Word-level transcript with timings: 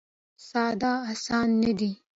ساده 0.47 0.91
اسانه 1.11 1.53
نه 1.61 1.71
دی. 1.79 1.91